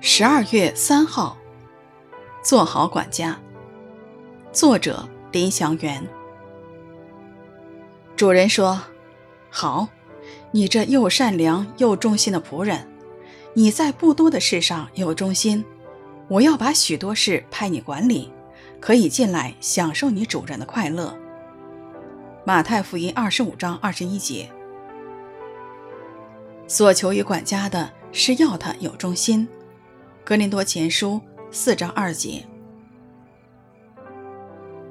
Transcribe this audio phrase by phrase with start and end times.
[0.00, 1.36] 十二月三号，
[2.40, 3.36] 做好管家。
[4.52, 6.00] 作者林祥元。
[8.14, 8.80] 主人说
[9.50, 9.88] ：“好，
[10.52, 12.88] 你这又善良又忠心的仆人，
[13.54, 15.64] 你在不多的事上有忠心，
[16.28, 18.32] 我要把许多事派你管理，
[18.78, 21.12] 可以进来享受你主人的快乐。”
[22.46, 24.48] 马太福音二十五章二十一节。
[26.68, 29.48] 所求于管家的是要他有忠心。
[30.28, 31.18] 格林多前书
[31.50, 32.44] 四章二节。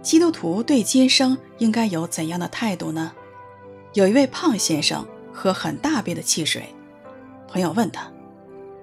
[0.00, 3.10] 基督徒对今生应该有怎样的态度呢？
[3.94, 6.72] 有一位胖先生喝很大杯的汽水，
[7.48, 8.08] 朋友问他：“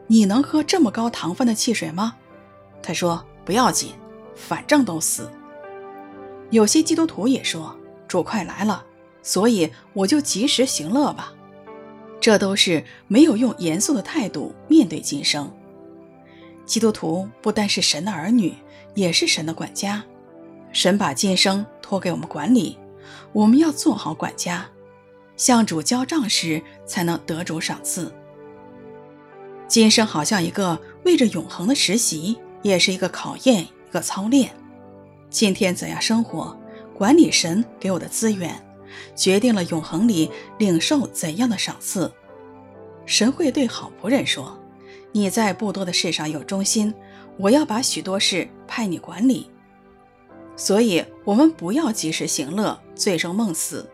[0.07, 2.17] 你能喝这么高糖分的汽水吗？”
[2.83, 3.93] 他说：“不要紧，
[4.35, 5.31] 反正都死。”
[6.51, 7.73] 有些基督徒也说
[8.09, 8.83] ：“主快来了，
[9.23, 11.33] 所以我就及时行乐吧。”
[12.19, 15.49] 这都是没有用严肃的态度面对今生。
[16.71, 18.53] 基督徒不单是神的儿女，
[18.95, 20.01] 也是神的管家。
[20.71, 22.77] 神把今生托给我们管理，
[23.33, 24.65] 我们要做好管家，
[25.35, 28.09] 向主交账时才能得主赏赐。
[29.67, 34.55] 今生好像一个为着永恒的实习，也是一个考验，一个操练。
[35.29, 36.57] 今天怎样生活，
[36.93, 38.65] 管理神给我的资源，
[39.13, 42.09] 决定了永恒里领受怎样的赏赐。
[43.05, 44.57] 神会对好仆人说。
[45.11, 46.93] 你在不多的事上有忠心，
[47.37, 49.49] 我要把许多事派你管理。
[50.55, 53.89] 所以，我们不要及时行乐，醉生梦死。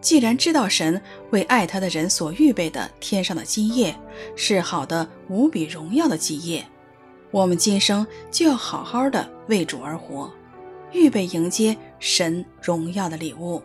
[0.00, 3.96] 既然知道神为爱他的人所预备的天上的基业
[4.36, 6.64] 是好的无比荣耀的基业，
[7.30, 10.30] 我们今生就要好好的为主而活，
[10.92, 13.60] 预备迎接神荣耀的礼物。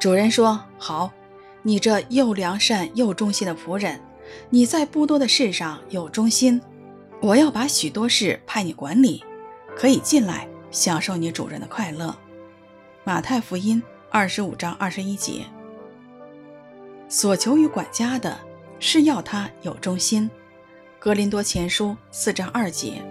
[0.00, 1.12] 主人说：“好。”
[1.62, 4.00] 你这又良善又忠心的仆人，
[4.50, 6.60] 你在不多的事上有忠心，
[7.20, 9.24] 我要把许多事派你管理，
[9.76, 12.16] 可以进来享受你主人的快乐。
[13.04, 15.44] 马太福音二十五章二十一节。
[17.08, 18.38] 所求于管家的
[18.78, 20.30] 是要他有忠心。
[20.98, 23.02] 格林多前书四章二节。